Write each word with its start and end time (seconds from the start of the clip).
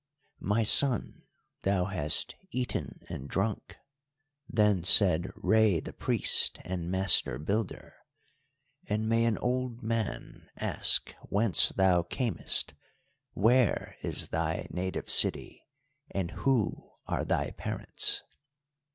"My 0.39 0.63
son, 0.63 1.21
thou 1.61 1.85
hast 1.85 2.33
eaten 2.49 3.01
and 3.07 3.27
drunk," 3.29 3.77
then 4.49 4.83
said 4.83 5.29
Rei 5.35 5.79
the 5.79 5.93
Priest 5.93 6.57
and 6.65 6.89
Master 6.89 7.37
Builder, 7.37 7.93
"and 8.87 9.07
may 9.07 9.25
an 9.25 9.37
old 9.37 9.83
man 9.83 10.49
ask 10.57 11.13
whence 11.29 11.69
thou 11.69 12.01
camest, 12.01 12.73
where 13.33 13.95
is 14.01 14.29
thy 14.29 14.65
native 14.71 15.07
city, 15.07 15.67
and 16.09 16.31
who 16.31 16.93
are 17.05 17.23
thy 17.23 17.51
parents?" 17.51 18.23